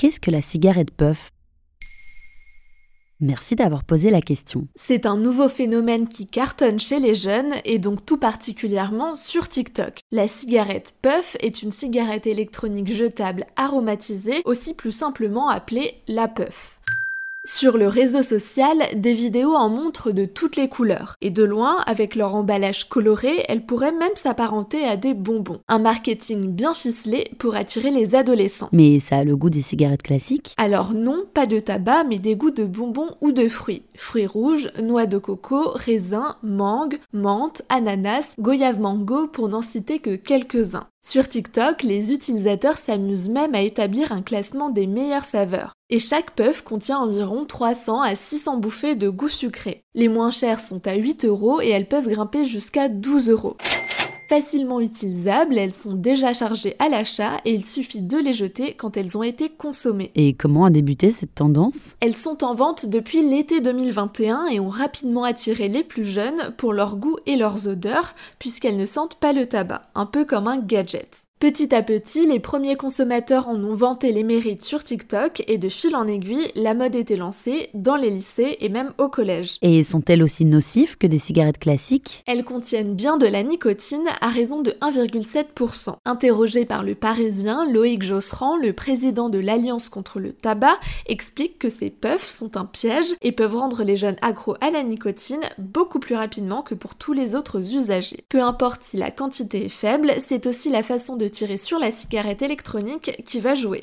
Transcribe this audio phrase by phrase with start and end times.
[0.00, 1.30] qu'est-ce que la cigarette puff?
[3.20, 4.66] Merci d'avoir posé la question.
[4.74, 10.00] C'est un nouveau phénomène qui cartonne chez les jeunes et donc tout particulièrement sur TikTok.
[10.10, 16.79] La cigarette puff est une cigarette électronique jetable aromatisée, aussi plus simplement appelée la puff.
[17.52, 21.16] Sur le réseau social, des vidéos en montrent de toutes les couleurs.
[21.20, 25.58] Et de loin, avec leur emballage coloré, elles pourraient même s'apparenter à des bonbons.
[25.66, 28.68] Un marketing bien ficelé pour attirer les adolescents.
[28.70, 30.54] Mais ça a le goût des cigarettes classiques?
[30.58, 33.82] Alors non, pas de tabac, mais des goûts de bonbons ou de fruits.
[33.96, 40.14] Fruits rouges, noix de coco, raisins, mangue, menthe, ananas, goyave mango pour n'en citer que
[40.14, 40.86] quelques-uns.
[41.02, 45.72] Sur TikTok, les utilisateurs s'amusent même à établir un classement des meilleures saveurs.
[45.88, 49.80] Et chaque puff contient environ 300 à 600 bouffées de goût sucré.
[49.94, 53.56] Les moins chères sont à 8 euros et elles peuvent grimper jusqu'à 12 euros.
[54.30, 58.96] Facilement utilisables, elles sont déjà chargées à l'achat et il suffit de les jeter quand
[58.96, 60.12] elles ont été consommées.
[60.14, 61.96] Et comment a débuté cette tendance?
[61.98, 66.72] Elles sont en vente depuis l'été 2021 et ont rapidement attiré les plus jeunes pour
[66.72, 70.58] leur goût et leurs odeurs puisqu'elles ne sentent pas le tabac, un peu comme un
[70.58, 71.26] gadget.
[71.40, 75.70] Petit à petit, les premiers consommateurs en ont vanté les mérites sur TikTok et de
[75.70, 79.56] fil en aiguille, la mode était lancée dans les lycées et même au collège.
[79.62, 82.22] Et sont-elles aussi nocives que des cigarettes classiques?
[82.26, 85.94] Elles contiennent bien de la nicotine à raison de 1,7%.
[86.04, 91.70] Interrogé par le Parisien, Loïc Josserand, le président de l'Alliance contre le tabac, explique que
[91.70, 96.00] ces puffs sont un piège et peuvent rendre les jeunes accros à la nicotine beaucoup
[96.00, 98.24] plus rapidement que pour tous les autres usagers.
[98.28, 101.90] Peu importe si la quantité est faible, c'est aussi la façon de tirer sur la
[101.90, 103.82] cigarette électronique qui va jouer.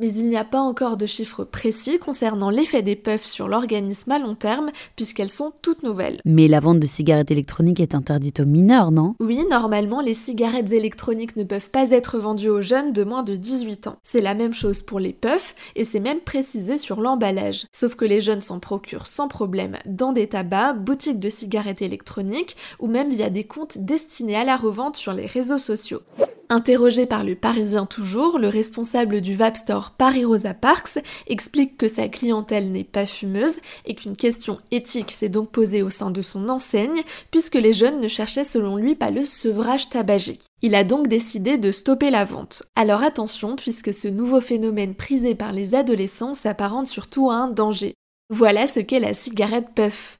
[0.00, 4.10] Mais il n'y a pas encore de chiffres précis concernant l'effet des puffs sur l'organisme
[4.12, 6.20] à long terme, puisqu'elles sont toutes nouvelles.
[6.24, 9.14] Mais la vente de cigarettes électroniques est interdite aux mineurs, non?
[9.20, 13.36] Oui, normalement, les cigarettes électroniques ne peuvent pas être vendues aux jeunes de moins de
[13.36, 13.96] 18 ans.
[14.02, 17.66] C'est la même chose pour les puffs, et c'est même précisé sur l'emballage.
[17.70, 22.56] Sauf que les jeunes s'en procurent sans problème dans des tabacs, boutiques de cigarettes électroniques,
[22.78, 26.00] ou même via des comptes destinés à la revente sur les réseaux sociaux.
[26.52, 31.86] Interrogé par le Parisien toujours, le responsable du Vape Store Paris Rosa Parks explique que
[31.86, 36.22] sa clientèle n'est pas fumeuse et qu'une question éthique s'est donc posée au sein de
[36.22, 40.42] son enseigne puisque les jeunes ne cherchaient selon lui pas le sevrage tabagique.
[40.60, 42.64] Il a donc décidé de stopper la vente.
[42.74, 47.94] Alors attention puisque ce nouveau phénomène prisé par les adolescents s'apparente surtout à un danger.
[48.28, 50.19] Voilà ce qu'est la cigarette puff.